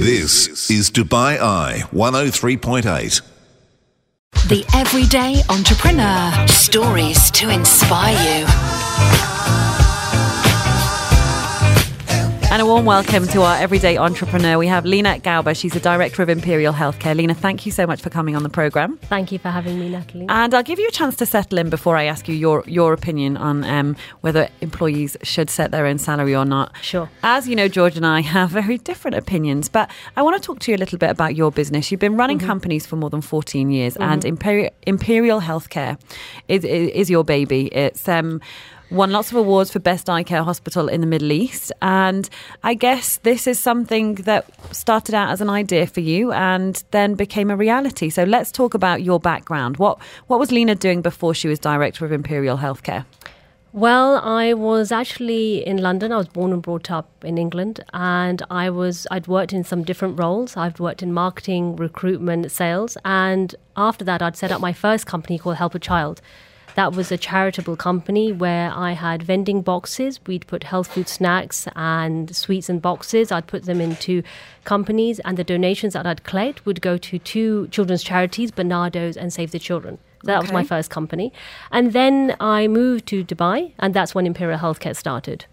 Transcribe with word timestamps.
This 0.00 0.70
is 0.70 0.90
Dubai 0.90 1.38
Eye 1.38 1.82
103.8. 1.92 3.20
The 4.48 4.64
Everyday 4.74 5.42
Entrepreneur. 5.50 6.46
Stories 6.48 7.30
to 7.32 7.50
inspire 7.50 8.16
you. 8.40 9.29
And 12.52 12.60
a 12.60 12.66
warm 12.66 12.84
welcome 12.84 13.28
to 13.28 13.42
our 13.42 13.56
everyday 13.58 13.96
entrepreneur. 13.96 14.58
We 14.58 14.66
have 14.66 14.84
Lena 14.84 15.20
Gauba. 15.20 15.54
She's 15.56 15.72
the 15.72 15.78
director 15.78 16.20
of 16.20 16.28
Imperial 16.28 16.74
Healthcare. 16.74 17.14
Lena, 17.14 17.32
thank 17.32 17.64
you 17.64 17.70
so 17.70 17.86
much 17.86 18.00
for 18.02 18.10
coming 18.10 18.34
on 18.34 18.42
the 18.42 18.48
program. 18.48 18.96
Thank 19.02 19.30
you 19.30 19.38
for 19.38 19.50
having 19.50 19.78
me, 19.78 19.88
Natalie. 19.88 20.26
And 20.28 20.52
I'll 20.52 20.64
give 20.64 20.80
you 20.80 20.88
a 20.88 20.90
chance 20.90 21.14
to 21.16 21.26
settle 21.26 21.58
in 21.58 21.70
before 21.70 21.96
I 21.96 22.04
ask 22.06 22.26
you 22.26 22.34
your, 22.34 22.64
your 22.66 22.92
opinion 22.92 23.36
on 23.36 23.62
um, 23.62 23.94
whether 24.22 24.48
employees 24.62 25.16
should 25.22 25.48
set 25.48 25.70
their 25.70 25.86
own 25.86 25.98
salary 25.98 26.34
or 26.34 26.44
not. 26.44 26.74
Sure. 26.82 27.08
As 27.22 27.46
you 27.46 27.54
know, 27.54 27.68
George 27.68 27.96
and 27.96 28.04
I 28.04 28.20
have 28.20 28.50
very 28.50 28.78
different 28.78 29.16
opinions, 29.16 29.68
but 29.68 29.88
I 30.16 30.22
want 30.22 30.42
to 30.42 30.44
talk 30.44 30.58
to 30.60 30.72
you 30.72 30.76
a 30.76 30.80
little 30.80 30.98
bit 30.98 31.10
about 31.10 31.36
your 31.36 31.52
business. 31.52 31.92
You've 31.92 32.00
been 32.00 32.16
running 32.16 32.38
Mm-hmm. 32.38 32.48
companies 32.48 32.84
for 32.84 32.96
more 32.96 33.10
than 33.10 33.20
14 33.20 33.70
years, 33.70 33.96
and 33.96 34.24
Imperial, 34.24 34.70
Imperial 34.86 35.40
Healthcare 35.40 36.00
is, 36.48 36.64
is, 36.64 36.88
is 36.90 37.10
your 37.10 37.22
baby. 37.22 37.66
It's. 37.66 38.08
Um, 38.08 38.40
Won 38.90 39.12
lots 39.12 39.30
of 39.30 39.36
awards 39.36 39.70
for 39.70 39.78
best 39.78 40.10
eye 40.10 40.24
care 40.24 40.42
hospital 40.42 40.88
in 40.88 41.00
the 41.00 41.06
Middle 41.06 41.30
East, 41.30 41.70
and 41.80 42.28
I 42.64 42.74
guess 42.74 43.18
this 43.18 43.46
is 43.46 43.56
something 43.56 44.16
that 44.16 44.46
started 44.74 45.14
out 45.14 45.30
as 45.30 45.40
an 45.40 45.48
idea 45.48 45.86
for 45.86 46.00
you 46.00 46.32
and 46.32 46.82
then 46.90 47.14
became 47.14 47.52
a 47.52 47.56
reality. 47.56 48.10
So 48.10 48.24
let's 48.24 48.50
talk 48.50 48.74
about 48.74 49.02
your 49.02 49.20
background. 49.20 49.76
What 49.76 50.00
what 50.26 50.40
was 50.40 50.50
Lena 50.50 50.74
doing 50.74 51.02
before 51.02 51.34
she 51.34 51.46
was 51.46 51.60
director 51.60 52.04
of 52.04 52.10
Imperial 52.10 52.58
Healthcare? 52.58 53.04
Well, 53.72 54.16
I 54.16 54.54
was 54.54 54.90
actually 54.90 55.64
in 55.64 55.76
London. 55.76 56.10
I 56.10 56.16
was 56.16 56.26
born 56.26 56.52
and 56.52 56.60
brought 56.60 56.90
up 56.90 57.08
in 57.24 57.38
England, 57.38 57.78
and 57.92 58.42
I 58.50 58.70
was 58.70 59.06
I'd 59.12 59.28
worked 59.28 59.52
in 59.52 59.62
some 59.62 59.84
different 59.84 60.18
roles. 60.18 60.56
I've 60.56 60.80
worked 60.80 61.00
in 61.00 61.12
marketing, 61.12 61.76
recruitment, 61.76 62.50
sales, 62.50 62.98
and 63.04 63.54
after 63.76 64.04
that, 64.04 64.20
I'd 64.20 64.36
set 64.36 64.50
up 64.50 64.60
my 64.60 64.72
first 64.72 65.06
company 65.06 65.38
called 65.38 65.58
Help 65.58 65.76
a 65.76 65.78
Child. 65.78 66.20
That 66.80 66.94
was 66.94 67.12
a 67.12 67.18
charitable 67.18 67.76
company 67.76 68.32
where 68.32 68.72
I 68.72 68.92
had 68.92 69.22
vending 69.22 69.60
boxes. 69.60 70.18
We'd 70.26 70.46
put 70.46 70.64
health 70.64 70.88
food 70.94 71.08
snacks 71.08 71.68
and 71.76 72.34
sweets 72.34 72.70
in 72.70 72.78
boxes. 72.78 73.30
I'd 73.30 73.46
put 73.46 73.64
them 73.64 73.82
into 73.82 74.22
companies, 74.64 75.20
and 75.26 75.36
the 75.36 75.44
donations 75.44 75.92
that 75.92 76.06
I'd 76.06 76.24
collect 76.24 76.64
would 76.64 76.80
go 76.80 76.96
to 76.96 77.18
two 77.18 77.68
children's 77.68 78.02
charities, 78.02 78.50
Barnardo's 78.50 79.18
and 79.18 79.30
Save 79.30 79.50
the 79.50 79.58
Children. 79.58 79.98
So 80.22 80.28
that 80.28 80.40
was 80.40 80.52
my 80.52 80.64
first 80.64 80.88
company. 80.88 81.34
And 81.70 81.92
then 81.92 82.34
I 82.40 82.66
moved 82.66 83.04
to 83.08 83.24
Dubai, 83.26 83.74
and 83.78 83.92
that's 83.92 84.14
when 84.14 84.26
Imperial 84.26 84.58
Healthcare 84.58 84.96
started. 84.96 85.44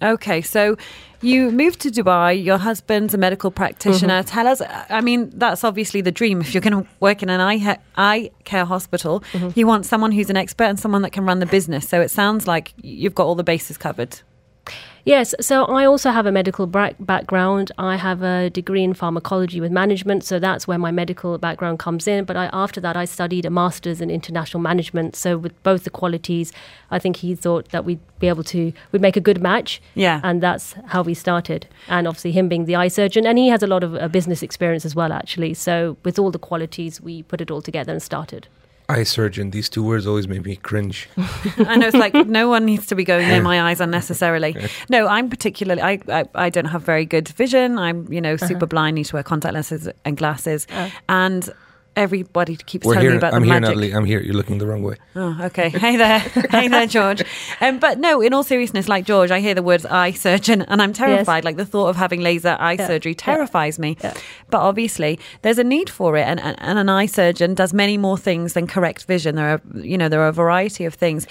Okay, 0.00 0.42
so 0.42 0.76
you 1.20 1.50
moved 1.50 1.80
to 1.80 1.90
Dubai. 1.90 2.42
Your 2.42 2.58
husband's 2.58 3.14
a 3.14 3.18
medical 3.18 3.50
practitioner. 3.50 4.20
Mm-hmm. 4.20 4.28
Tell 4.28 4.46
us, 4.46 4.62
I 4.88 5.00
mean, 5.00 5.30
that's 5.34 5.64
obviously 5.64 6.00
the 6.00 6.12
dream. 6.12 6.40
If 6.40 6.54
you're 6.54 6.60
going 6.60 6.84
to 6.84 6.88
work 7.00 7.22
in 7.22 7.28
an 7.28 7.40
eye, 7.40 7.78
eye 7.96 8.30
care 8.44 8.64
hospital, 8.64 9.20
mm-hmm. 9.32 9.58
you 9.58 9.66
want 9.66 9.86
someone 9.86 10.12
who's 10.12 10.30
an 10.30 10.36
expert 10.36 10.64
and 10.64 10.78
someone 10.78 11.02
that 11.02 11.10
can 11.10 11.24
run 11.24 11.40
the 11.40 11.46
business. 11.46 11.88
So 11.88 12.00
it 12.00 12.10
sounds 12.10 12.46
like 12.46 12.72
you've 12.80 13.14
got 13.14 13.24
all 13.24 13.34
the 13.34 13.44
bases 13.44 13.76
covered. 13.76 14.20
Yes, 15.04 15.34
so 15.40 15.64
I 15.64 15.86
also 15.86 16.10
have 16.10 16.26
a 16.26 16.32
medical 16.32 16.66
background. 16.66 17.72
I 17.78 17.96
have 17.96 18.22
a 18.22 18.50
degree 18.50 18.82
in 18.82 18.92
pharmacology 18.92 19.58
with 19.58 19.72
management, 19.72 20.22
so 20.22 20.38
that's 20.38 20.68
where 20.68 20.78
my 20.78 20.90
medical 20.90 21.38
background 21.38 21.78
comes 21.78 22.06
in. 22.06 22.26
But 22.26 22.36
I, 22.36 22.50
after 22.52 22.78
that, 22.82 22.94
I 22.94 23.06
studied 23.06 23.46
a 23.46 23.50
master's 23.50 24.02
in 24.02 24.10
international 24.10 24.60
management. 24.60 25.16
So 25.16 25.38
with 25.38 25.62
both 25.62 25.84
the 25.84 25.90
qualities, 25.90 26.52
I 26.90 26.98
think 26.98 27.16
he 27.16 27.34
thought 27.34 27.70
that 27.70 27.86
we'd 27.86 28.00
be 28.18 28.28
able 28.28 28.44
to 28.44 28.72
we'd 28.92 29.00
make 29.00 29.16
a 29.16 29.20
good 29.20 29.40
match. 29.40 29.80
Yeah. 29.94 30.20
and 30.22 30.42
that's 30.42 30.74
how 30.88 31.02
we 31.02 31.14
started. 31.14 31.66
And 31.88 32.06
obviously, 32.06 32.32
him 32.32 32.48
being 32.48 32.66
the 32.66 32.76
eye 32.76 32.88
surgeon, 32.88 33.26
and 33.26 33.38
he 33.38 33.48
has 33.48 33.62
a 33.62 33.66
lot 33.66 33.82
of 33.82 33.94
uh, 33.94 34.08
business 34.08 34.42
experience 34.42 34.84
as 34.84 34.94
well, 34.94 35.12
actually. 35.12 35.54
So 35.54 35.96
with 36.04 36.18
all 36.18 36.30
the 36.30 36.38
qualities, 36.38 37.00
we 37.00 37.22
put 37.22 37.40
it 37.40 37.50
all 37.50 37.62
together 37.62 37.92
and 37.92 38.02
started. 38.02 38.48
Eye 38.90 39.02
surgeon. 39.02 39.50
These 39.50 39.68
two 39.68 39.84
words 39.84 40.06
always 40.06 40.26
make 40.26 40.46
me 40.46 40.56
cringe. 40.56 41.10
I 41.58 41.76
know 41.76 41.88
it's 41.88 41.96
like 41.96 42.14
no 42.14 42.48
one 42.48 42.64
needs 42.64 42.86
to 42.86 42.94
be 42.94 43.04
going 43.04 43.28
near 43.28 43.42
my 43.42 43.68
eyes 43.68 43.82
unnecessarily. 43.82 44.56
No, 44.88 45.06
I'm 45.06 45.28
particularly 45.28 45.82
I, 45.82 46.00
I 46.08 46.24
I 46.34 46.48
don't 46.48 46.64
have 46.64 46.82
very 46.82 47.04
good 47.04 47.28
vision. 47.28 47.78
I'm 47.78 48.10
you 48.10 48.20
know 48.22 48.34
uh-huh. 48.34 48.46
super 48.46 48.66
blind, 48.66 48.94
need 48.94 49.04
to 49.04 49.16
wear 49.16 49.22
contact 49.22 49.52
lenses 49.52 49.90
and 50.06 50.16
glasses, 50.16 50.66
uh. 50.70 50.88
and 51.08 51.50
everybody 51.98 52.56
keeps 52.56 52.86
We're 52.86 52.94
telling 52.94 53.04
here. 53.04 53.10
me 53.12 53.16
about 53.18 53.34
I'm 53.34 53.42
the 53.42 53.46
here, 53.46 53.54
magic. 53.60 53.68
Natalie. 53.68 53.92
I'm 53.94 54.04
here. 54.04 54.20
You're 54.20 54.34
looking 54.34 54.58
the 54.58 54.66
wrong 54.66 54.82
way. 54.82 54.96
Oh, 55.16 55.36
okay. 55.42 55.68
Hey 55.68 55.96
there. 55.96 56.18
hey 56.50 56.68
there, 56.68 56.86
George. 56.86 57.22
Um, 57.60 57.78
but 57.78 57.98
no, 57.98 58.20
in 58.20 58.32
all 58.32 58.42
seriousness, 58.44 58.88
like 58.88 59.04
George, 59.04 59.30
I 59.30 59.40
hear 59.40 59.54
the 59.54 59.62
words 59.62 59.84
eye 59.86 60.12
surgeon 60.12 60.62
and 60.62 60.80
I'm 60.80 60.92
terrified. 60.92 61.44
Like 61.44 61.56
the 61.56 61.66
thought 61.66 61.88
of 61.88 61.96
having 61.96 62.20
laser 62.20 62.56
eye 62.58 62.72
Yeah. 62.78 62.86
surgery 62.86 63.12
Yeah. 63.12 63.16
terrifies 63.34 63.78
me. 63.78 63.96
Yeah. 64.02 64.14
But 64.50 64.60
obviously, 64.60 65.18
there's 65.42 65.58
a 65.58 65.64
need 65.64 65.90
for 65.90 66.16
it. 66.16 66.22
And, 66.22 66.40
and, 66.40 66.56
and 66.60 66.78
an 66.78 66.88
eye 66.88 67.06
surgeon 67.06 67.54
does 67.54 67.72
many 67.74 67.98
more 67.98 68.16
things 68.16 68.52
than 68.54 68.66
correct 68.66 69.04
vision. 69.06 69.34
There 69.36 69.48
are, 69.54 69.60
you 69.78 69.98
know, 69.98 70.08
there 70.08 70.20
are 70.22 70.28
a 70.28 70.32
variety 70.32 70.84
of 70.84 70.94
things. 70.94 71.26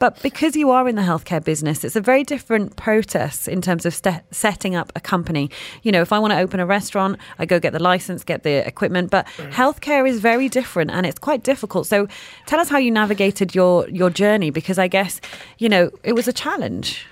But 0.00 0.20
because 0.22 0.56
you 0.56 0.70
are 0.70 0.88
in 0.88 0.96
the 0.96 1.02
healthcare 1.02 1.44
business, 1.44 1.84
it's 1.84 1.94
a 1.94 2.00
very 2.00 2.24
different 2.24 2.76
process 2.76 3.46
in 3.46 3.60
terms 3.60 3.84
of 3.84 3.94
ste- 3.94 4.22
setting 4.30 4.74
up 4.74 4.90
a 4.96 5.00
company. 5.00 5.50
You 5.82 5.92
know, 5.92 6.00
if 6.00 6.10
I 6.10 6.18
want 6.18 6.32
to 6.32 6.38
open 6.38 6.58
a 6.58 6.64
restaurant, 6.64 7.18
I 7.38 7.44
go 7.44 7.60
get 7.60 7.74
the 7.74 7.82
license, 7.82 8.24
get 8.24 8.42
the 8.42 8.66
equipment. 8.66 9.10
But 9.10 9.26
healthcare 9.50 10.08
is 10.08 10.18
very 10.18 10.48
different 10.48 10.90
and 10.90 11.04
it's 11.04 11.18
quite 11.18 11.42
difficult. 11.42 11.86
So 11.86 12.08
tell 12.46 12.58
us 12.58 12.70
how 12.70 12.78
you 12.78 12.90
navigated 12.90 13.54
your, 13.54 13.86
your 13.90 14.08
journey 14.08 14.48
because 14.48 14.78
I 14.78 14.88
guess, 14.88 15.20
you 15.58 15.68
know, 15.68 15.90
it 16.02 16.14
was 16.14 16.26
a 16.26 16.32
challenge. 16.32 17.06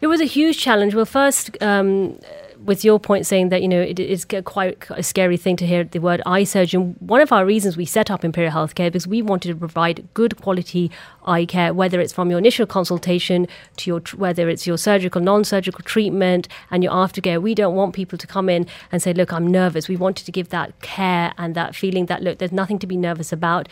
It 0.00 0.06
was 0.06 0.20
a 0.20 0.24
huge 0.24 0.58
challenge. 0.58 0.94
Well, 0.94 1.06
first, 1.06 1.60
um, 1.60 2.20
with 2.64 2.84
your 2.84 2.98
point 2.98 3.26
saying 3.26 3.48
that 3.50 3.62
you 3.62 3.68
know 3.68 3.80
it 3.80 3.98
is 3.98 4.26
quite 4.44 4.84
a 4.90 5.02
scary 5.02 5.36
thing 5.36 5.56
to 5.56 5.66
hear 5.66 5.84
the 5.84 5.98
word 5.98 6.22
eye 6.26 6.44
surgeon. 6.44 6.96
One 7.00 7.20
of 7.20 7.32
our 7.32 7.46
reasons 7.46 7.76
we 7.76 7.84
set 7.84 8.10
up 8.10 8.24
Imperial 8.24 8.52
Healthcare 8.52 8.88
because 8.88 9.06
we 9.06 9.22
wanted 9.22 9.48
to 9.48 9.56
provide 9.56 10.06
good 10.14 10.40
quality 10.40 10.90
eye 11.26 11.44
care, 11.44 11.72
whether 11.72 12.00
it's 12.00 12.12
from 12.12 12.30
your 12.30 12.38
initial 12.38 12.66
consultation 12.66 13.46
to 13.76 13.90
your 13.90 14.00
whether 14.16 14.48
it's 14.48 14.66
your 14.66 14.78
surgical, 14.78 15.20
non-surgical 15.20 15.82
treatment, 15.84 16.48
and 16.70 16.82
your 16.82 16.92
aftercare. 16.92 17.40
We 17.40 17.54
don't 17.54 17.74
want 17.74 17.94
people 17.94 18.18
to 18.18 18.26
come 18.26 18.48
in 18.48 18.66
and 18.90 19.02
say, 19.02 19.12
"Look, 19.12 19.32
I'm 19.32 19.46
nervous." 19.46 19.88
We 19.88 19.96
wanted 19.96 20.26
to 20.26 20.32
give 20.32 20.48
that 20.50 20.80
care 20.80 21.32
and 21.38 21.54
that 21.54 21.74
feeling 21.74 22.06
that 22.06 22.22
look, 22.22 22.38
there's 22.38 22.52
nothing 22.52 22.78
to 22.80 22.86
be 22.86 22.96
nervous 22.96 23.32
about 23.32 23.68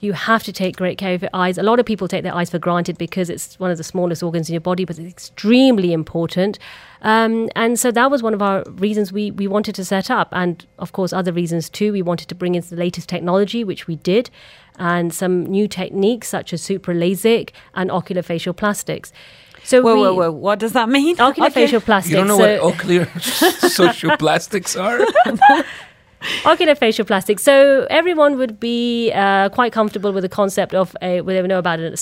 you 0.00 0.12
have 0.12 0.44
to 0.44 0.52
take 0.52 0.76
great 0.76 0.98
care 0.98 1.14
of 1.14 1.22
your 1.22 1.30
eyes. 1.34 1.58
A 1.58 1.62
lot 1.62 1.80
of 1.80 1.86
people 1.86 2.06
take 2.08 2.22
their 2.22 2.34
eyes 2.34 2.50
for 2.50 2.58
granted 2.58 2.98
because 2.98 3.28
it's 3.28 3.58
one 3.58 3.70
of 3.70 3.78
the 3.78 3.84
smallest 3.84 4.22
organs 4.22 4.48
in 4.48 4.52
your 4.54 4.60
body, 4.60 4.84
but 4.84 4.98
it's 4.98 5.08
extremely 5.10 5.92
important. 5.92 6.58
Um, 7.02 7.48
and 7.56 7.78
so 7.78 7.90
that 7.90 8.10
was 8.10 8.22
one 8.22 8.34
of 8.34 8.42
our 8.42 8.64
reasons 8.72 9.12
we, 9.12 9.30
we 9.32 9.46
wanted 9.46 9.74
to 9.74 9.84
set 9.84 10.10
up. 10.10 10.28
And 10.32 10.64
of 10.78 10.92
course, 10.92 11.12
other 11.12 11.32
reasons 11.32 11.68
too. 11.68 11.92
We 11.92 12.02
wanted 12.02 12.28
to 12.28 12.34
bring 12.34 12.54
in 12.54 12.62
the 12.68 12.76
latest 12.76 13.08
technology, 13.08 13.64
which 13.64 13.86
we 13.86 13.96
did, 13.96 14.30
and 14.78 15.12
some 15.12 15.44
new 15.46 15.66
techniques 15.66 16.28
such 16.28 16.52
as 16.52 16.62
super 16.62 16.94
LASIK 16.94 17.50
and 17.74 17.90
oculofacial 17.90 18.56
plastics. 18.56 19.12
So 19.64 19.82
Whoa, 19.82 19.94
we, 19.96 20.00
whoa, 20.00 20.14
whoa. 20.14 20.30
What 20.30 20.60
does 20.60 20.72
that 20.72 20.88
mean? 20.88 21.16
Oculofacial 21.16 21.82
plastics. 21.82 22.10
You 22.10 22.16
don't 22.16 22.28
know 22.28 22.38
so- 22.38 22.64
what 22.64 22.74
ocular 22.74 23.06
social 23.20 24.16
plastics 24.16 24.76
are? 24.76 25.00
Oculofacial 26.20 27.06
plastic. 27.06 27.38
So 27.38 27.86
everyone 27.90 28.38
would 28.38 28.58
be 28.58 29.12
uh, 29.12 29.48
quite 29.50 29.72
comfortable 29.72 30.12
with 30.12 30.22
the 30.22 30.28
concept 30.28 30.74
of 30.74 30.96
a, 31.00 31.20
well, 31.20 31.34
they 31.34 31.40
would 31.42 31.48
know 31.48 31.58
about 31.58 31.78
a 31.80 31.96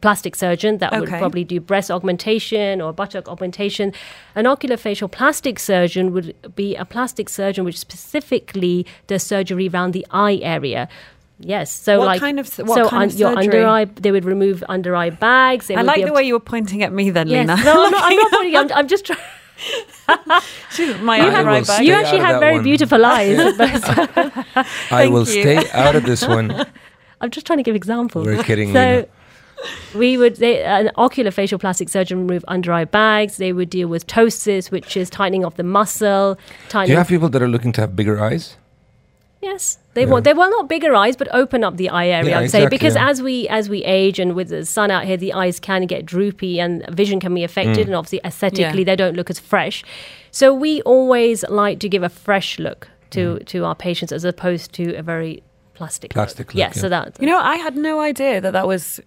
plastic 0.00 0.34
surgeon 0.34 0.78
that 0.78 0.92
would 0.98 1.08
probably 1.08 1.44
do 1.44 1.60
breast 1.60 1.90
augmentation 1.90 2.80
or 2.80 2.92
buttock 2.92 3.28
augmentation. 3.28 3.92
An 4.34 4.46
ocular 4.46 4.76
facial 4.76 5.08
plastic 5.08 5.58
surgeon 5.58 6.12
would 6.12 6.34
be 6.56 6.74
a 6.76 6.84
plastic 6.84 7.28
surgeon 7.28 7.64
which 7.64 7.78
specifically 7.78 8.86
does 9.06 9.22
surgery 9.22 9.68
around 9.68 9.92
the 9.92 10.06
eye 10.10 10.40
area. 10.42 10.88
Yes, 11.40 11.70
so 11.70 11.98
What 11.98 12.06
like 12.06 12.20
kind 12.20 12.38
of 12.38 12.46
what 12.58 12.74
so 12.76 12.88
kind 12.88 13.10
of 13.10 13.18
your 13.18 13.36
under 13.36 13.66
eye, 13.66 13.86
they 13.86 14.12
would 14.12 14.24
remove 14.24 14.62
under 14.68 14.94
eye 14.94 15.10
bags. 15.10 15.66
They 15.66 15.74
I 15.74 15.82
like 15.82 16.04
the 16.04 16.12
way 16.12 16.22
to- 16.22 16.26
you 16.28 16.34
were 16.34 16.40
pointing 16.40 16.82
at 16.84 16.92
me 16.92 17.10
then, 17.10 17.26
Yes, 17.26 17.48
Lena. 17.48 17.64
no, 17.64 17.84
I'm 17.86 17.90
not, 17.90 18.02
I'm 18.04 18.16
not 18.16 18.32
pointing. 18.32 18.56
I'm, 18.56 18.72
I'm 18.72 18.88
just 18.88 19.04
trying. 19.04 19.18
My 21.00 21.18
I 21.18 21.26
eye 21.26 21.42
will 21.42 21.62
right. 21.62 21.80
You 21.82 21.94
actually 21.94 22.18
have 22.20 22.40
very 22.40 22.54
one. 22.56 22.64
beautiful 22.64 23.04
eyes. 23.04 23.36
but- 23.58 23.98
uh, 24.56 24.64
I 24.90 25.08
will 25.08 25.20
you. 25.26 25.40
stay 25.42 25.70
out 25.72 25.94
of 25.96 26.04
this 26.04 26.26
one. 26.26 26.50
I'm 27.20 27.30
just 27.30 27.46
trying 27.46 27.58
to 27.58 27.62
give 27.62 27.76
examples. 27.76 28.26
We're 28.26 28.42
kidding, 28.42 28.72
So 28.72 28.80
Lena. 28.80 29.06
we 29.94 30.18
would 30.18 30.36
they, 30.36 30.62
an 30.62 30.90
ocular 30.96 31.30
facial 31.30 31.58
plastic 31.58 31.88
surgeon 31.88 32.18
would 32.18 32.28
remove 32.30 32.44
under 32.48 32.72
eye 32.72 32.84
bags. 32.84 33.36
They 33.38 33.52
would 33.52 33.70
deal 33.70 33.88
with 33.88 34.06
ptosis, 34.06 34.70
which 34.70 34.96
is 34.96 35.08
tightening 35.08 35.44
of 35.44 35.54
the 35.56 35.62
muscle. 35.62 36.36
Do 36.70 36.84
you 36.84 36.96
have 36.96 37.08
people 37.08 37.28
that 37.30 37.40
are 37.40 37.48
looking 37.48 37.72
to 37.72 37.80
have 37.80 37.96
bigger 37.96 38.20
eyes? 38.22 38.56
Yes, 39.44 39.78
they 39.94 40.02
Yeah. 40.04 40.10
want. 40.12 40.24
They 40.24 40.32
well 40.40 40.50
not 40.50 40.68
bigger 40.68 40.92
eyes, 40.94 41.16
but 41.16 41.28
open 41.42 41.62
up 41.62 41.76
the 41.76 41.88
eye 41.90 42.08
area. 42.18 42.30
Yeah, 42.30 42.40
I'd 42.40 42.50
say 42.50 42.66
because 42.76 42.94
yeah. 42.96 43.08
as 43.10 43.16
we 43.22 43.46
as 43.58 43.68
we 43.68 43.78
age 44.00 44.18
and 44.22 44.30
with 44.34 44.48
the 44.48 44.64
sun 44.64 44.90
out 44.90 45.04
here, 45.04 45.16
the 45.26 45.32
eyes 45.42 45.56
can 45.60 45.82
get 45.86 46.00
droopy 46.14 46.60
and 46.60 46.72
vision 47.02 47.20
can 47.20 47.32
be 47.34 47.42
Mm. 47.42 47.50
affected, 47.50 47.86
and 47.86 47.94
obviously 47.94 48.20
aesthetically 48.24 48.80
Yeah. 48.82 48.90
they 48.90 48.96
don't 48.96 49.16
look 49.16 49.30
as 49.30 49.38
fresh. 49.38 49.84
So 50.30 50.52
we 50.64 50.72
always 50.82 51.44
like 51.48 51.78
to 51.84 51.88
give 51.88 52.02
a 52.02 52.08
fresh 52.26 52.58
look 52.58 52.88
to 53.10 53.38
to 53.52 53.64
our 53.68 53.76
patients 53.88 54.12
as 54.12 54.24
opposed 54.24 54.72
to 54.74 54.84
a 54.96 55.02
very 55.02 55.42
plastic. 55.74 56.10
Plastic 56.12 56.46
look, 56.48 56.58
Yeah, 56.62 56.70
yeah. 56.74 56.82
so 56.82 56.88
that 56.88 57.16
You 57.20 57.26
know, 57.26 57.38
I 57.38 57.56
had 57.56 57.74
no 57.76 58.00
idea 58.00 58.40
that 58.40 58.52
that 58.52 58.66
was 58.66 59.00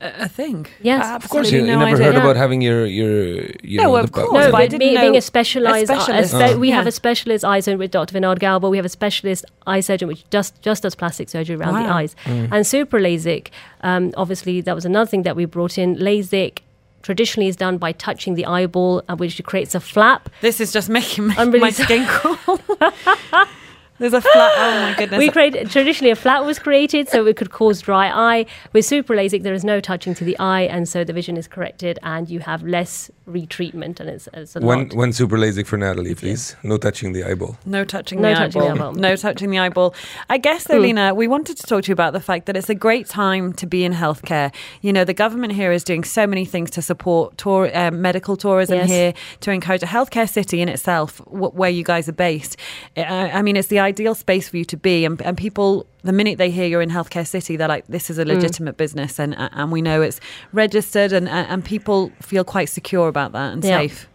a 0.00 0.28
thing. 0.28 0.66
Yes. 0.82 1.04
I 1.04 1.16
Of 1.16 1.24
Of 1.24 1.30
course, 1.30 1.46
absolutely 1.46 1.68
you, 1.70 1.74
you 1.74 1.78
no 1.78 1.84
never 1.84 1.96
idea. 1.96 2.04
heard 2.06 2.14
Yeah. 2.16 2.20
about 2.24 2.36
having 2.36 2.60
your 2.60 2.84
your 2.86 3.24
you 3.62 3.78
No, 3.78 3.84
know 3.84 3.96
of 3.96 4.12
course, 4.12 4.32
No, 4.32 4.50
but 4.50 4.54
I 4.62 4.68
but 4.68 4.78
being, 4.78 5.00
being 5.00 5.14
a 5.14 5.18
a 5.18 5.20
specialized, 5.22 5.90
a 5.90 5.94
specialist. 5.94 6.30
spe- 6.30 6.54
Oh. 6.56 6.58
we 6.58 6.70
have 6.70 6.86
a 6.86 6.92
specialist 6.92 7.44
eye 7.44 7.60
surgeon 7.60 7.78
with 7.78 7.90
Dr. 7.90 8.12
Vinod 8.18 8.38
Gauba. 8.38 8.68
We 8.70 8.76
have 8.76 8.84
a 8.92 8.96
specialist 9.00 9.44
eye 9.66 9.80
surgeon 9.80 10.08
which 10.08 10.28
just 10.30 10.60
just 10.62 10.82
does 10.82 10.94
plastic 10.94 11.28
surgery 11.30 11.56
around 11.56 11.74
the 11.74 11.88
Wow. 11.88 11.96
eyes. 11.98 12.16
And 12.26 12.66
super 12.66 12.98
LASIK, 13.00 13.48
um, 13.82 14.12
obviously, 14.16 14.60
that 14.60 14.74
was 14.74 14.84
another 14.84 15.08
thing 15.08 15.22
that 15.22 15.36
we 15.36 15.44
brought 15.46 15.78
in. 15.78 15.96
LASIK 15.96 16.58
traditionally 17.02 17.48
is 17.48 17.56
done 17.56 17.76
by 17.78 17.92
touching 17.92 18.34
the 18.34 18.46
eyeball, 18.46 19.02
uh, 19.08 19.16
which 19.16 19.42
creates 19.44 19.74
a 19.74 19.80
flap. 19.80 20.28
This 20.40 20.58
is 20.60 20.72
just 20.72 20.88
making 20.88 21.26
my, 21.28 21.34
I'm 21.38 21.48
really 21.50 21.60
my 21.60 21.70
skin 21.70 22.04
crawl. 22.06 22.58
There's 23.98 24.12
a 24.12 24.20
flat. 24.20 24.52
Oh 24.56 24.80
my 24.90 24.94
goodness. 24.98 25.18
We 25.18 25.30
create 25.30 25.70
traditionally 25.70 26.10
a 26.10 26.16
flap 26.16 26.44
was 26.44 26.58
created 26.58 27.08
so 27.08 27.26
it 27.26 27.36
could 27.36 27.52
cause 27.52 27.80
dry 27.80 28.08
eye. 28.08 28.46
With 28.72 28.84
super 28.84 29.14
LASIK, 29.14 29.42
there 29.44 29.54
is 29.54 29.64
no 29.64 29.80
touching 29.80 30.14
to 30.14 30.24
the 30.24 30.36
eye, 30.38 30.62
and 30.62 30.88
so 30.88 31.04
the 31.04 31.12
vision 31.12 31.36
is 31.36 31.46
corrected, 31.46 31.98
and 32.02 32.28
you 32.28 32.40
have 32.40 32.64
less 32.64 33.10
retreatment, 33.28 34.00
and 34.00 34.10
it's, 34.10 34.28
it's 34.32 34.56
a 34.56 34.60
one 34.60 34.88
lot. 34.88 34.94
one 34.94 35.12
super 35.12 35.36
LASIK 35.38 35.66
for 35.66 35.76
Natalie, 35.76 36.14
please. 36.14 36.56
No 36.64 36.76
touching 36.76 37.12
the 37.12 37.22
eyeball. 37.24 37.56
No 37.64 37.84
touching 37.84 38.20
No 38.20 38.30
the 38.30 38.34
touching 38.34 38.60
the 38.62 38.66
eyeball. 38.68 38.88
eyeball. 38.88 38.92
No 38.94 39.16
touching 39.16 39.50
the 39.50 39.58
eyeball. 39.58 39.94
I 40.28 40.38
guess, 40.38 40.64
though, 40.64 40.78
Lena, 40.78 41.14
we 41.14 41.28
wanted 41.28 41.56
to 41.58 41.62
talk 41.66 41.84
to 41.84 41.88
you 41.88 41.92
about 41.92 42.12
the 42.14 42.20
fact 42.20 42.46
that 42.46 42.56
it's 42.56 42.68
a 42.68 42.74
great 42.74 43.06
time 43.08 43.52
to 43.54 43.66
be 43.66 43.84
in 43.84 43.92
healthcare. 43.92 44.52
You 44.82 44.92
know, 44.92 45.04
the 45.04 45.14
government 45.14 45.52
here 45.52 45.70
is 45.70 45.84
doing 45.84 46.02
so 46.04 46.26
many 46.26 46.44
things 46.44 46.70
to 46.72 46.82
support 46.82 47.38
tour, 47.38 47.70
um, 47.76 48.02
medical 48.02 48.36
tourism 48.36 48.78
Yes. 48.78 48.88
here, 48.90 49.14
to 49.40 49.52
encourage 49.52 49.82
a 49.84 49.86
healthcare 49.86 50.28
city 50.28 50.60
in 50.60 50.68
itself, 50.68 51.18
wh- 51.28 51.54
where 51.54 51.70
you 51.70 51.84
guys 51.84 52.08
are 52.08 52.12
based. 52.12 52.56
I, 52.96 53.30
I 53.30 53.42
mean, 53.42 53.56
it's 53.56 53.68
the 53.68 53.83
ideal 53.84 54.14
space 54.14 54.48
for 54.48 54.56
you 54.56 54.64
to 54.66 54.76
be, 54.76 55.04
and, 55.04 55.20
and 55.22 55.36
people. 55.36 55.86
The 56.02 56.12
minute 56.12 56.36
they 56.36 56.50
hear 56.50 56.66
you're 56.66 56.82
in 56.82 56.90
healthcare 56.90 57.26
city, 57.26 57.56
they're 57.56 57.68
like, 57.76 57.86
"This 57.88 58.10
is 58.10 58.18
a 58.18 58.24
legitimate 58.24 58.76
business," 58.76 59.18
and 59.18 59.34
and 59.38 59.72
we 59.72 59.80
know 59.80 60.02
it's 60.02 60.20
registered, 60.52 61.12
and 61.12 61.28
and 61.28 61.64
people 61.64 62.10
feel 62.20 62.44
quite 62.44 62.68
secure 62.68 63.08
about 63.08 63.32
that 63.32 63.52
and 63.54 63.64
Yeah. 63.64 63.78
safe. 63.78 64.08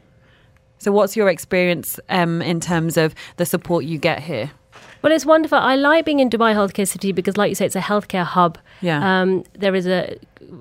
So, 0.77 0.92
what's 0.92 1.16
your 1.18 1.30
experience 1.30 2.00
um, 2.10 2.42
in 2.42 2.60
terms 2.60 2.95
of 2.98 3.13
the 3.38 3.45
support 3.45 3.86
you 3.86 3.98
get 3.98 4.19
here? 4.21 4.51
Well, 5.01 5.13
it's 5.13 5.25
wonderful. 5.25 5.57
I 5.57 5.75
like 5.75 6.06
being 6.06 6.19
in 6.19 6.30
Dubai 6.30 6.54
Healthcare 6.54 6.88
City 6.88 7.12
because, 7.13 7.38
like 7.38 7.50
you 7.50 7.56
say, 7.56 7.66
it's 7.66 7.75
a 7.75 7.81
healthcare 7.81 8.25
hub. 8.25 8.57
Yeah. 8.81 9.00
Um, 9.21 9.44
there 9.57 9.74
is 9.74 9.88
a, 9.88 10.18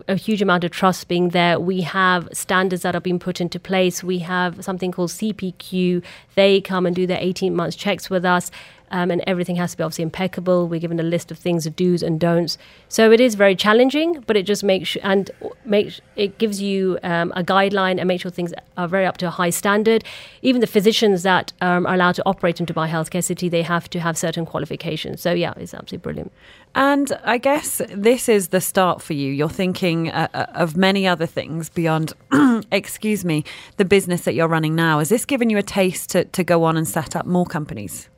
a 0.07 0.15
huge 0.15 0.41
amount 0.43 0.63
of 0.65 0.71
trust 0.71 1.09
being 1.09 1.31
there. 1.31 1.59
We 1.59 1.81
have 1.83 2.29
standards 2.33 2.83
that 2.83 2.95
are 2.95 3.01
being 3.01 3.19
put 3.19 3.41
into 3.41 3.59
place. 3.59 4.03
We 4.05 4.19
have 4.21 4.63
something 4.65 4.93
called 4.93 5.11
CPQ. 5.11 6.03
They 6.37 6.61
come 6.61 6.87
and 6.87 6.95
do 6.95 7.05
their 7.07 7.19
18 7.21 7.55
months 7.55 7.77
checks 7.77 8.09
with 8.11 8.25
us. 8.25 8.51
Um, 8.91 9.11
and 9.11 9.23
everything 9.27 9.57
has 9.57 9.73
to 9.73 9.77
be 9.77 9.83
obviously 9.83 10.03
impeccable. 10.03 10.69
We're 10.69 10.81
given 10.81 10.99
a 11.01 11.03
list 11.05 11.31
of 11.31 11.39
things, 11.39 11.67
do's 11.71 12.03
and 12.03 12.19
don'ts. 12.19 12.59
So 12.89 13.11
it 13.11 13.21
is 13.21 13.35
very 13.35 13.57
challenging, 13.57 14.25
but 14.27 14.37
it 14.37 14.45
just 14.45 14.65
makes 14.65 14.97
and 15.03 15.31
makes 15.65 16.01
it 16.17 16.39
gives 16.39 16.61
you 16.61 16.99
um, 17.03 17.33
a 17.37 17.43
guideline 17.43 17.99
and 17.99 18.09
make 18.09 18.21
sure 18.21 18.31
things 18.31 18.53
are 18.77 18.89
very 18.89 19.07
up 19.07 19.17
to 19.19 19.27
a 19.27 19.31
high 19.31 19.51
standard. 19.51 20.05
Even 20.43 20.61
the 20.61 20.67
physicians 20.67 21.23
that 21.23 21.53
um, 21.61 21.87
are 21.87 21.95
allowed 21.95 22.15
to 22.17 22.23
operate 22.27 22.61
in 22.61 22.67
Dubai 22.67 22.89
Healthcare 22.89 23.25
City, 23.25 23.49
they 23.49 23.63
have 23.63 23.89
to 23.91 24.01
have 24.01 24.17
certain 24.17 24.47
qualifications. 24.47 25.21
So 25.21 25.33
yeah, 25.33 25.55
it's 25.57 25.75
absolutely 25.75 25.99
brilliant. 25.99 26.33
And 26.75 27.19
I 27.25 27.39
guess 27.39 27.83
this 27.89 28.29
is 28.29 28.49
the 28.49 28.61
start 28.61 29.03
for 29.03 29.13
you. 29.13 29.33
You're 29.33 29.49
thinking 29.49 30.11
uh, 30.11 30.29
uh, 30.35 30.47
of 30.55 30.77
many 30.77 31.07
other 31.07 31.27
things 31.27 31.69
beyond, 31.69 32.13
excuse 32.73 33.25
me, 33.25 33.45
the 33.77 33.85
business 33.85 34.23
that 34.23 34.35
you're 34.35 34.49
running 34.49 34.75
now. 34.75 34.99
Has 34.99 35.09
this 35.09 35.25
given 35.25 35.51
you 35.51 35.59
a 35.59 35.63
taste 35.63 36.11
to, 36.11 36.25
to 36.27 36.45
go 36.45 36.65
on 36.65 36.77
and 36.77 36.87
set 36.87 37.17
up 37.17 37.27
more 37.27 37.47
companies? 37.47 38.09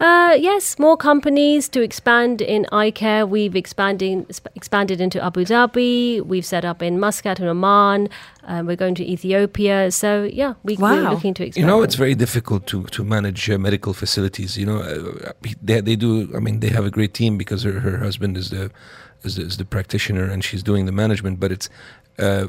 Uh, 0.00 0.34
yes, 0.40 0.78
more 0.78 0.96
companies 0.96 1.68
to 1.68 1.82
expand 1.82 2.40
in 2.40 2.64
eye 2.72 2.90
care. 2.90 3.26
We've 3.26 3.54
expanding, 3.54 4.24
sp- 4.32 4.48
expanded 4.54 4.98
into 4.98 5.22
Abu 5.22 5.44
Dhabi. 5.44 6.22
We've 6.22 6.46
set 6.46 6.64
up 6.64 6.80
in 6.82 6.98
Muscat 6.98 7.38
and 7.38 7.48
Oman. 7.50 8.08
Um, 8.44 8.66
we're 8.66 8.76
going 8.76 8.94
to 8.94 9.04
Ethiopia. 9.04 9.90
So 9.90 10.22
yeah, 10.22 10.54
we, 10.62 10.78
we're 10.78 11.02
looking 11.02 11.34
to 11.34 11.44
expand. 11.44 11.62
You 11.62 11.66
know, 11.66 11.82
it's 11.82 11.96
very 11.96 12.14
difficult 12.14 12.66
to 12.68 12.84
to 12.84 13.04
manage 13.04 13.50
uh, 13.50 13.58
medical 13.58 13.92
facilities. 13.92 14.56
You 14.56 14.66
know, 14.66 14.78
uh, 14.80 15.32
they 15.62 15.82
they 15.82 15.96
do. 15.96 16.34
I 16.34 16.40
mean, 16.40 16.60
they 16.60 16.70
have 16.70 16.86
a 16.86 16.90
great 16.90 17.12
team 17.12 17.36
because 17.36 17.62
her, 17.64 17.80
her 17.80 17.98
husband 17.98 18.38
is 18.38 18.48
the, 18.48 18.70
is 19.22 19.36
the 19.36 19.42
is 19.42 19.58
the 19.58 19.66
practitioner 19.66 20.24
and 20.24 20.42
she's 20.42 20.62
doing 20.62 20.86
the 20.86 20.92
management. 20.92 21.40
But 21.40 21.52
it's 21.52 21.68
uh, 22.18 22.46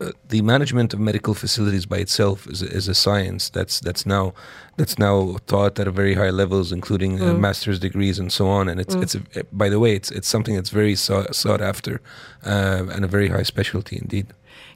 uh, 0.00 0.12
the 0.28 0.42
management 0.42 0.94
of 0.94 1.00
medical 1.00 1.34
facilities 1.34 1.86
by 1.86 1.98
itself 1.98 2.46
is 2.46 2.62
a, 2.62 2.66
is 2.66 2.88
a 2.88 2.94
science 2.94 3.50
that's 3.50 3.80
that's 3.80 4.04
now 4.06 4.32
that's 4.76 4.98
now 4.98 5.36
taught 5.46 5.78
at 5.78 5.86
a 5.86 5.90
very 5.90 6.14
high 6.14 6.30
levels, 6.30 6.72
including 6.72 7.20
uh, 7.20 7.34
master's 7.34 7.78
degrees 7.78 8.18
and 8.18 8.32
so 8.32 8.48
on. 8.48 8.68
And 8.68 8.80
it's 8.80 8.94
it's 8.94 9.14
a, 9.14 9.20
by 9.52 9.68
the 9.68 9.78
way, 9.78 9.94
it's 9.94 10.10
it's 10.10 10.28
something 10.28 10.54
that's 10.54 10.70
very 10.70 10.94
sought, 10.96 11.34
sought 11.34 11.60
after 11.60 12.00
uh, 12.46 12.86
and 12.94 13.04
a 13.04 13.08
very 13.08 13.28
high 13.28 13.44
specialty 13.44 13.96
indeed. 13.96 14.26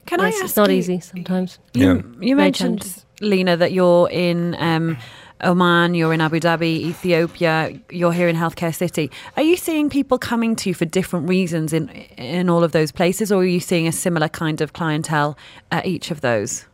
Can 0.05 0.19
yes, 0.19 0.25
I 0.25 0.37
ask 0.37 0.45
it's 0.45 0.55
not 0.57 0.69
you- 0.69 0.77
easy 0.77 0.99
sometimes. 0.99 1.59
You, 1.73 1.85
Yeah. 1.85 2.01
you 2.27 2.35
mentioned, 2.35 2.81
challenging. 2.81 3.03
Lena, 3.29 3.57
that 3.57 3.71
you're 3.71 4.09
in 4.11 4.55
um, 4.59 4.97
Oman, 5.43 5.95
you're 5.95 6.13
in 6.13 6.21
Abu 6.21 6.39
Dhabi, 6.39 6.79
Ethiopia, 6.79 7.77
you're 7.89 8.13
here 8.13 8.29
in 8.29 8.37
Healthcare 8.37 8.73
City. 8.73 9.11
Are 9.35 9.43
you 9.43 9.57
seeing 9.57 9.89
people 9.89 10.17
coming 10.17 10.55
to 10.57 10.69
you 10.69 10.73
for 10.73 10.85
different 10.85 11.27
reasons 11.27 11.73
in 11.73 11.89
in 12.17 12.49
all 12.49 12.63
of 12.63 12.71
those 12.71 12.91
places, 12.91 13.31
or 13.31 13.41
are 13.41 13.45
you 13.45 13.59
seeing 13.59 13.87
a 13.87 13.91
similar 13.91 14.29
kind 14.29 14.61
of 14.61 14.71
clientele 14.73 15.37
at 15.71 15.85
each 15.85 16.09
of 16.09 16.21
those? 16.21 16.65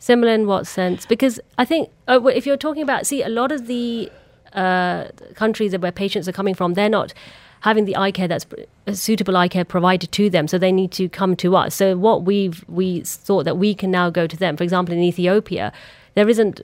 Similar 0.00 0.32
in 0.32 0.46
what 0.46 0.66
sense? 0.66 1.06
Because 1.06 1.40
I 1.58 1.64
think 1.64 1.90
uh, 2.08 2.20
if 2.26 2.44
you're 2.44 2.56
talking 2.56 2.82
about, 2.82 3.06
see, 3.06 3.22
a 3.22 3.28
lot 3.28 3.52
of 3.52 3.66
the 3.68 4.10
uh, 4.52 5.08
countries 5.34 5.76
where 5.76 5.92
patients 5.92 6.28
are 6.28 6.32
coming 6.32 6.54
from, 6.54 6.74
they're 6.74 6.88
not 6.88 7.14
having 7.60 7.84
the 7.84 7.96
eye 7.96 8.12
care 8.12 8.28
that's 8.28 8.46
uh, 8.86 8.92
suitable 8.94 9.36
eye 9.36 9.48
care 9.48 9.64
provided 9.64 10.10
to 10.12 10.28
them, 10.28 10.48
so 10.48 10.58
they 10.58 10.72
need 10.72 10.90
to 10.92 11.08
come 11.08 11.36
to 11.36 11.54
us. 11.54 11.74
So 11.74 11.96
what 11.96 12.24
we've 12.24 12.64
we 12.68 13.02
thought 13.02 13.44
that 13.44 13.58
we 13.58 13.74
can 13.74 13.92
now 13.92 14.10
go 14.10 14.26
to 14.26 14.36
them. 14.36 14.56
For 14.56 14.64
example, 14.64 14.92
in 14.92 15.02
Ethiopia, 15.02 15.72
there 16.14 16.28
isn't 16.28 16.62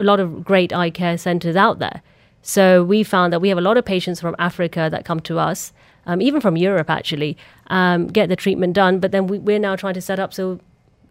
a 0.00 0.04
lot 0.04 0.20
of 0.20 0.44
great 0.44 0.72
eye 0.72 0.90
care 0.90 1.16
centers 1.18 1.56
out 1.56 1.78
there. 1.78 2.02
So 2.42 2.84
we 2.84 3.02
found 3.02 3.32
that 3.32 3.40
we 3.40 3.48
have 3.48 3.58
a 3.58 3.62
lot 3.62 3.76
of 3.76 3.84
patients 3.84 4.20
from 4.20 4.36
Africa 4.38 4.88
that 4.90 5.04
come 5.04 5.20
to 5.20 5.38
us, 5.38 5.72
um, 6.06 6.20
even 6.20 6.40
from 6.40 6.56
Europe 6.56 6.90
actually, 6.90 7.38
um, 7.68 8.06
get 8.06 8.28
the 8.28 8.36
treatment 8.36 8.74
done. 8.74 9.00
But 9.00 9.12
then 9.12 9.26
we, 9.26 9.38
we're 9.38 9.58
now 9.58 9.76
trying 9.76 9.94
to 9.94 10.02
set 10.02 10.18
up 10.18 10.34
so 10.34 10.60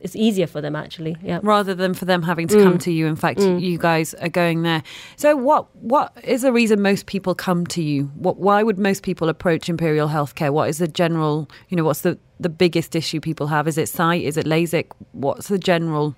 it's 0.04 0.16
easier 0.18 0.46
for 0.46 0.62
them 0.62 0.76
actually. 0.76 1.16
Yeah. 1.24 1.40
rather 1.42 1.74
than 1.74 1.94
for 1.94 2.06
them 2.06 2.22
having 2.22 2.48
to 2.50 2.62
come 2.62 2.78
to 2.80 2.92
you. 2.92 3.08
In 3.08 3.16
fact, 3.16 3.40
you 3.40 3.78
guys 3.78 4.14
are 4.16 4.30
going 4.30 4.62
there. 4.62 4.84
So, 5.16 5.36
what 5.36 5.74
what 5.78 6.16
is 6.24 6.42
the 6.42 6.52
reason 6.52 6.82
most 6.82 7.06
people 7.06 7.34
come 7.34 7.66
to 7.68 7.82
you? 7.82 8.12
What 8.16 8.38
why 8.38 8.62
would 8.62 8.78
most 8.78 9.02
people 9.02 9.30
approach 9.30 9.70
Imperial 9.70 10.10
Healthcare? 10.10 10.52
What 10.52 10.70
is 10.70 10.78
the 10.78 10.90
general? 10.90 11.50
You 11.70 11.78
know, 11.78 11.86
what's 11.86 12.02
the 12.02 12.20
the 12.40 12.50
biggest 12.50 12.96
issue 12.96 13.22
people 13.22 13.48
have? 13.48 13.68
Is 13.68 13.78
it 13.78 13.88
sight? 13.88 14.24
Is 14.24 14.36
it 14.36 14.46
LASIK? 14.46 14.92
What's 15.14 15.48
the 15.48 15.58
general? 15.58 16.16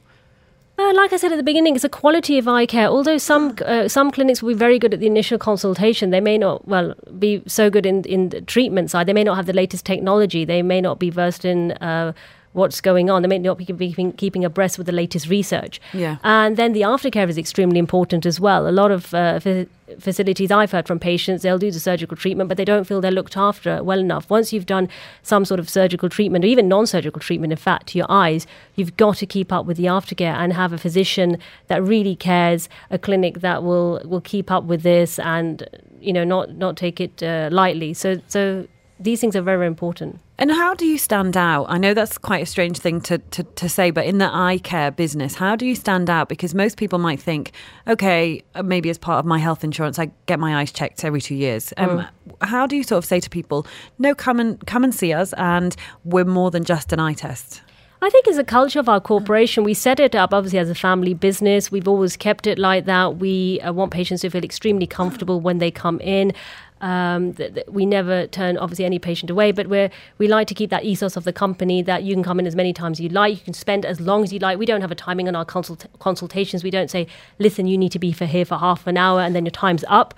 Uh, 0.77 0.93
like 0.93 1.13
I 1.13 1.17
said 1.17 1.31
at 1.31 1.37
the 1.37 1.43
beginning, 1.43 1.75
it's 1.75 1.85
a 1.85 1.89
quality 1.89 2.37
of 2.37 2.47
eye 2.49 2.65
care. 2.65 2.87
Although 2.87 3.17
some 3.17 3.55
uh, 3.65 3.87
some 3.87 4.11
clinics 4.11 4.43
will 4.43 4.53
be 4.53 4.57
very 4.57 4.77
good 4.77 4.93
at 4.93 4.99
the 4.99 5.07
initial 5.07 5.37
consultation, 5.37 6.09
they 6.09 6.19
may 6.19 6.37
not 6.37 6.67
well 6.67 6.95
be 7.17 7.41
so 7.47 7.69
good 7.69 7.85
in 7.85 8.03
in 8.03 8.29
the 8.29 8.41
treatment 8.41 8.91
side. 8.91 9.07
They 9.07 9.13
may 9.13 9.23
not 9.23 9.35
have 9.37 9.45
the 9.45 9.53
latest 9.53 9.85
technology. 9.85 10.43
They 10.43 10.61
may 10.61 10.81
not 10.81 10.99
be 10.99 11.09
versed 11.09 11.45
in. 11.45 11.71
Uh, 11.73 12.13
What's 12.55 12.79
going 12.79 13.09
on? 13.09 13.21
They 13.21 13.27
may 13.27 13.37
not 13.37 13.57
be 13.57 13.65
keeping, 13.65 14.13
keeping 14.13 14.45
abreast 14.45 14.77
with 14.77 14.87
the 14.87 14.93
latest 14.93 15.27
research. 15.27 15.81
Yeah. 15.91 16.17
And 16.23 16.55
then 16.55 16.71
the 16.71 16.83
aftercare 16.83 17.27
is 17.27 17.37
extremely 17.37 17.79
important 17.79 18.25
as 18.25 18.39
well. 18.39 18.65
A 18.65 18.71
lot 18.71 18.91
of 18.91 19.13
uh, 19.13 19.41
fa- 19.41 19.67
facilities 19.99 20.51
I've 20.51 20.71
heard 20.71 20.87
from 20.87 20.97
patients, 20.97 21.41
they'll 21.41 21.57
do 21.57 21.69
the 21.69 21.81
surgical 21.81 22.15
treatment, 22.15 22.47
but 22.47 22.55
they 22.55 22.63
don't 22.63 22.85
feel 22.85 23.01
they're 23.01 23.11
looked 23.11 23.35
after 23.35 23.83
well 23.83 23.99
enough. 23.99 24.29
Once 24.29 24.53
you've 24.53 24.65
done 24.65 24.87
some 25.21 25.43
sort 25.43 25.59
of 25.59 25.69
surgical 25.69 26.07
treatment, 26.07 26.45
or 26.45 26.47
even 26.47 26.69
non 26.69 26.87
surgical 26.87 27.19
treatment, 27.19 27.51
in 27.51 27.57
fact, 27.57 27.87
to 27.87 27.97
your 27.97 28.07
eyes, 28.09 28.47
you've 28.75 28.95
got 28.95 29.17
to 29.17 29.25
keep 29.25 29.51
up 29.51 29.65
with 29.65 29.75
the 29.75 29.85
aftercare 29.85 30.35
and 30.35 30.53
have 30.53 30.71
a 30.71 30.77
physician 30.77 31.37
that 31.67 31.83
really 31.83 32.15
cares, 32.15 32.69
a 32.89 32.97
clinic 32.97 33.41
that 33.41 33.63
will, 33.63 34.01
will 34.05 34.21
keep 34.21 34.49
up 34.49 34.63
with 34.63 34.83
this 34.83 35.19
and 35.19 35.67
you 35.99 36.13
know 36.13 36.23
not, 36.23 36.55
not 36.55 36.77
take 36.77 37.01
it 37.01 37.21
uh, 37.21 37.49
lightly. 37.51 37.93
So, 37.93 38.21
so 38.27 38.65
these 38.99 39.19
things 39.19 39.35
are 39.35 39.41
very, 39.41 39.57
very 39.57 39.67
important. 39.67 40.19
And 40.37 40.51
how 40.51 40.73
do 40.73 40.85
you 40.85 40.97
stand 40.97 41.37
out? 41.37 41.65
I 41.69 41.77
know 41.77 41.93
that's 41.93 42.17
quite 42.17 42.43
a 42.43 42.45
strange 42.45 42.77
thing 42.77 43.01
to, 43.01 43.17
to, 43.17 43.43
to 43.43 43.69
say, 43.69 43.91
but 43.91 44.05
in 44.05 44.17
the 44.17 44.29
eye 44.33 44.59
care 44.63 44.91
business, 44.91 45.35
how 45.35 45.55
do 45.55 45.65
you 45.65 45.75
stand 45.75 46.09
out? 46.09 46.29
Because 46.29 46.53
most 46.53 46.77
people 46.77 46.99
might 46.99 47.21
think, 47.21 47.51
okay, 47.87 48.41
uh, 48.53 48.63
maybe 48.63 48.89
as 48.89 48.97
part 48.97 49.19
of 49.19 49.25
my 49.25 49.37
health 49.37 49.63
insurance, 49.63 49.97
I 49.99 50.11
get 50.25 50.39
my 50.39 50.57
eyes 50.59 50.71
checked 50.71 51.03
every 51.03 51.21
two 51.21 51.35
years. 51.35 51.73
Um, 51.77 52.05
How 52.41 52.67
do 52.67 52.75
you 52.75 52.83
sort 52.83 52.97
of 52.97 53.05
say 53.05 53.19
to 53.19 53.29
people, 53.29 53.65
no, 53.97 54.13
come 54.13 54.39
and 54.39 54.65
come 54.65 54.83
and 54.83 54.93
see 54.93 55.13
us, 55.13 55.33
and 55.33 55.75
we're 56.03 56.25
more 56.25 56.51
than 56.51 56.63
just 56.63 56.91
an 56.91 56.99
eye 56.99 57.13
test? 57.13 57.61
I 58.01 58.09
think 58.09 58.27
it's 58.27 58.37
a 58.37 58.43
culture 58.43 58.79
of 58.79 58.87
our 58.87 58.99
corporation. 58.99 59.63
We 59.63 59.73
set 59.73 59.99
it 59.99 60.13
up 60.13 60.33
obviously 60.33 60.59
as 60.59 60.69
a 60.69 60.75
family 60.75 61.13
business. 61.13 61.71
We've 61.71 61.87
always 61.87 62.15
kept 62.17 62.45
it 62.45 62.59
like 62.59 62.85
that. 62.85 63.17
We 63.17 63.59
uh, 63.61 63.73
want 63.73 63.91
patients 63.91 64.21
to 64.21 64.29
feel 64.29 64.43
extremely 64.43 64.85
comfortable 64.85 65.39
when 65.39 65.57
they 65.57 65.71
come 65.71 65.99
in. 66.01 66.33
Um, 66.81 67.33
th- 67.33 67.53
th- 67.53 67.67
we 67.67 67.85
never 67.85 68.27
turn 68.27 68.57
obviously 68.57 68.85
any 68.85 68.99
patient 68.99 69.29
away, 69.31 69.51
but 69.51 69.67
we 69.67 69.89
we 70.17 70.27
like 70.27 70.47
to 70.47 70.53
keep 70.53 70.69
that 70.69 70.83
ethos 70.83 71.15
of 71.15 71.23
the 71.23 71.33
company 71.33 71.81
that 71.81 72.03
you 72.03 72.13
can 72.13 72.23
come 72.23 72.39
in 72.39 72.45
as 72.45 72.55
many 72.55 72.73
times 72.73 72.99
as 72.99 73.03
you 73.03 73.09
like. 73.09 73.35
You 73.35 73.43
can 73.43 73.53
spend 73.53 73.85
as 73.85 74.01
long 74.01 74.23
as 74.23 74.33
you 74.33 74.39
like. 74.39 74.59
We 74.59 74.65
don't 74.65 74.81
have 74.81 74.91
a 74.91 74.95
timing 74.95 75.27
on 75.27 75.35
our 75.35 75.45
consult- 75.45 75.85
consultations. 75.99 76.63
We 76.63 76.71
don't 76.71 76.91
say, 76.91 77.07
listen, 77.39 77.65
you 77.67 77.77
need 77.77 77.91
to 77.93 77.99
be 77.99 78.11
for 78.11 78.25
here 78.25 78.45
for 78.45 78.57
half 78.57 78.87
an 78.87 78.97
hour 78.97 79.21
and 79.21 79.35
then 79.35 79.45
your 79.45 79.51
time's 79.51 79.85
up 79.87 80.13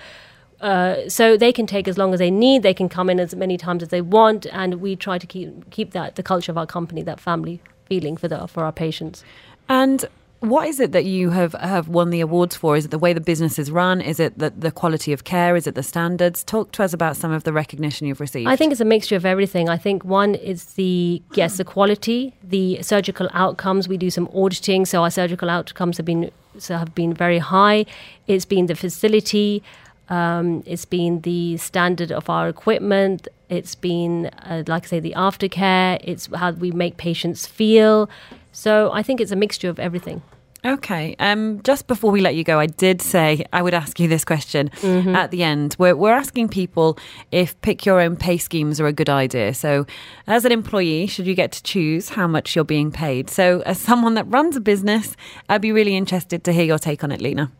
uh, 0.62 1.08
so 1.08 1.38
they 1.38 1.52
can 1.52 1.68
take 1.68 1.88
as 1.88 1.98
long 1.98 2.14
as 2.14 2.20
they 2.20 2.32
need. 2.32 2.64
They 2.64 2.74
can 2.74 2.90
come 2.90 3.10
in 3.10 3.20
as 3.20 3.36
many 3.36 3.58
times 3.58 3.84
as 3.84 3.90
they 3.90 4.02
want, 4.02 4.48
and 4.52 4.76
we 4.76 4.96
try 4.96 5.18
to 5.18 5.28
keep 5.28 5.70
keep 5.70 5.92
that 5.92 6.16
the 6.16 6.24
culture 6.24 6.52
of 6.52 6.58
our 6.58 6.66
company, 6.66 7.04
that 7.04 7.20
family 7.20 7.62
feeling 7.86 8.18
for 8.18 8.28
the 8.28 8.48
for 8.48 8.64
our 8.64 8.72
patients. 8.72 9.24
And 9.70 10.06
what 10.39 10.67
is 10.67 10.79
it 10.79 10.91
that 10.91 11.06
you 11.06 11.32
have, 11.32 11.53
have 11.53 11.88
won 11.88 12.10
the 12.10 12.22
awards 12.22 12.56
for? 12.56 12.77
Is 12.77 12.86
it 12.86 12.91
the 12.91 13.00
way 13.00 13.13
the 13.13 13.22
business 13.22 13.58
is 13.58 13.72
run? 13.72 14.01
Is 14.01 14.20
it 14.20 14.38
the, 14.38 14.51
the 14.51 14.72
quality 14.72 15.12
of 15.12 15.24
care? 15.24 15.56
Is 15.56 15.65
it 15.67 15.75
the 15.75 15.84
standards? 15.84 16.44
Talk 16.44 16.72
to 16.74 16.84
us 16.84 16.94
about 16.94 17.17
some 17.17 17.32
of 17.32 17.44
the 17.44 17.53
recognition 17.53 18.08
you've 18.08 18.20
received. 18.20 18.48
I 18.48 18.56
think 18.56 18.72
it's 18.72 18.82
a 18.82 18.86
mixture 18.86 19.15
of 19.15 19.25
everything. 19.25 19.67
I 19.70 19.77
think 19.77 20.06
one 20.06 20.36
is 20.36 20.65
the 20.75 21.22
yes, 21.34 21.58
the 21.58 21.63
quality, 21.63 22.36
the 22.44 22.82
surgical 22.82 23.29
outcomes. 23.34 23.88
We 23.88 23.98
do 23.98 24.10
some 24.10 24.29
auditing, 24.34 24.86
so 24.86 25.03
our 25.03 25.12
surgical 25.12 25.50
outcomes 25.50 25.98
have 25.98 26.06
been 26.06 26.32
so 26.60 26.77
have 26.77 26.94
been 26.94 27.13
very 27.13 27.39
high. 27.39 27.86
It's 28.27 28.46
been 28.46 28.67
the 28.67 28.75
facility. 28.75 29.63
Um, 30.10 30.64
it's 30.66 30.86
been 30.86 31.22
the 31.22 31.58
standard 31.58 32.12
of 32.12 32.30
our 32.30 32.48
equipment. 32.50 33.28
It's 33.50 33.76
been, 33.76 34.28
uh, 34.44 34.64
like 34.68 34.86
I 34.86 34.88
say, 34.88 35.00
the 35.00 35.14
aftercare. 35.16 36.00
It's 36.04 36.30
how 36.34 36.52
we 36.52 36.72
make 36.72 36.98
patients 36.98 37.46
feel. 37.46 38.10
So 38.52 38.92
I 38.92 39.04
think 39.04 39.22
it's 39.22 39.32
a 39.32 39.36
mixture 39.36 39.70
of 39.70 39.80
everything. 39.80 40.22
Okay. 40.66 41.16
Um, 41.20 41.62
just 41.64 41.88
before 41.88 42.12
we 42.12 42.20
let 42.20 42.36
you 42.36 42.44
go, 42.44 42.60
I 42.60 42.66
did 42.66 43.02
say 43.02 43.46
I 43.54 43.62
would 43.62 43.74
ask 43.74 44.00
you 44.00 44.08
this 44.08 44.26
question 44.26 44.70
mm-hmm. 44.82 45.16
at 45.16 45.32
the 45.32 45.44
end. 45.44 45.76
We're, 45.80 45.96
we're 45.96 46.14
asking 46.14 46.50
people 46.50 46.98
if 47.32 47.60
pick 47.62 47.86
your 47.86 48.02
own 48.02 48.18
pay 48.18 48.38
schemes 48.38 48.82
are 48.82 48.88
a 48.88 48.94
good 48.94 49.10
idea. 49.10 49.54
So, 49.54 49.86
as 50.26 50.44
an 50.46 50.52
employee, 50.52 51.08
should 51.08 51.28
you 51.28 51.36
get 51.36 51.52
to 51.54 51.64
choose 51.64 52.10
how 52.10 52.28
much 52.28 52.56
you're 52.56 52.66
being 52.66 52.92
paid? 52.92 53.30
So, 53.30 53.62
as 53.62 53.80
someone 53.80 54.16
that 54.16 54.26
runs 54.26 54.56
a 54.56 54.62
business, 54.62 55.16
I'd 55.48 55.62
be 55.62 55.72
really 55.72 55.96
interested 55.96 56.44
to 56.46 56.52
hear 56.52 56.66
your 56.66 56.80
take 56.80 57.04
on 57.04 57.12
it, 57.12 57.22
Lena. 57.22 57.52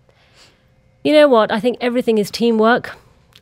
You 1.04 1.14
know 1.14 1.28
what? 1.28 1.52
I 1.52 1.60
think 1.60 1.78
everything 1.80 2.18
is 2.18 2.30
teamwork 2.30 2.96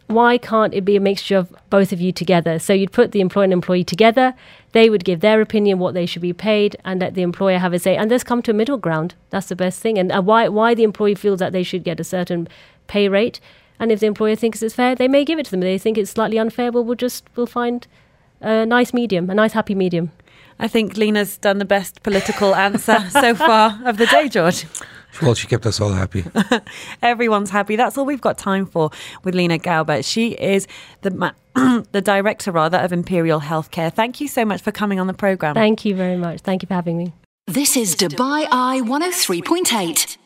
why 0.07 0.37
can't 0.37 0.73
it 0.73 0.85
be 0.85 0.95
a 0.95 0.99
mixture 0.99 1.37
of 1.37 1.53
both 1.69 1.91
of 1.91 1.99
you 1.99 2.11
together? 2.11 2.59
So 2.59 2.73
you'd 2.73 2.91
put 2.91 3.11
the 3.11 3.21
employer 3.21 3.45
and 3.45 3.53
employee 3.53 3.83
together, 3.83 4.35
they 4.71 4.89
would 4.89 5.03
give 5.03 5.21
their 5.21 5.41
opinion 5.41 5.79
what 5.79 5.93
they 5.93 6.05
should 6.05 6.21
be 6.21 6.33
paid, 6.33 6.75
and 6.85 7.01
let 7.01 7.15
the 7.15 7.21
employer 7.21 7.57
have 7.57 7.73
a 7.73 7.79
say. 7.79 7.95
And 7.95 8.11
let's 8.11 8.23
come 8.23 8.41
to 8.43 8.51
a 8.51 8.53
middle 8.53 8.77
ground. 8.77 9.15
That's 9.29 9.47
the 9.47 9.55
best 9.55 9.79
thing. 9.79 9.97
And 9.97 10.11
uh, 10.11 10.21
why 10.21 10.47
why 10.47 10.75
the 10.75 10.83
employee 10.83 11.15
feels 11.15 11.39
that 11.39 11.53
they 11.53 11.63
should 11.63 11.83
get 11.83 11.99
a 11.99 12.03
certain 12.03 12.47
pay 12.87 13.09
rate, 13.09 13.39
and 13.79 13.91
if 13.91 13.99
the 13.99 14.07
employer 14.07 14.35
thinks 14.35 14.61
it's 14.61 14.75
fair, 14.75 14.95
they 14.95 15.07
may 15.07 15.25
give 15.25 15.39
it 15.39 15.45
to 15.45 15.51
them. 15.51 15.63
If 15.63 15.65
they 15.65 15.77
think 15.77 15.97
it's 15.97 16.11
slightly 16.11 16.37
unfair, 16.37 16.71
well, 16.71 16.83
we'll 16.83 16.95
just 16.95 17.25
we'll 17.35 17.47
find 17.47 17.87
a 18.41 18.65
nice 18.65 18.93
medium, 18.93 19.29
a 19.29 19.33
nice 19.33 19.53
happy 19.53 19.75
medium. 19.75 20.11
I 20.59 20.67
think 20.67 20.95
Lena's 20.97 21.37
done 21.37 21.57
the 21.57 21.65
best 21.65 22.03
political 22.03 22.55
answer 22.55 22.99
so 23.09 23.33
far 23.33 23.79
of 23.85 23.97
the 23.97 24.05
day, 24.05 24.29
George. 24.29 24.65
Well, 25.21 25.35
she 25.35 25.47
kept 25.47 25.65
us 25.65 25.79
all 25.79 25.91
happy. 25.93 26.25
Everyone's 27.01 27.49
happy. 27.49 27.75
That's 27.75 27.97
all 27.97 28.05
we've 28.05 28.21
got 28.21 28.37
time 28.37 28.65
for 28.65 28.91
with 29.23 29.35
Lena 29.35 29.57
Gauba. 29.57 30.03
She 30.03 30.31
is 30.31 30.67
the 31.01 31.33
the 31.91 32.01
director, 32.01 32.51
rather, 32.51 32.77
of 32.77 32.91
Imperial 32.91 33.39
Healthcare. 33.41 33.93
Thank 33.93 34.19
you 34.19 34.27
so 34.27 34.43
much 34.45 34.61
for 34.61 34.71
coming 34.71 34.99
on 34.99 35.07
the 35.07 35.13
program. 35.13 35.53
Thank 35.55 35.85
you 35.85 35.95
very 35.95 36.17
much. 36.17 36.41
Thank 36.41 36.63
you 36.63 36.67
for 36.67 36.73
having 36.73 36.97
me. 36.97 37.13
This 37.47 37.77
is 37.77 37.95
Dubai 37.95 38.47
Eye 38.51 38.81
103.8. 38.83 40.17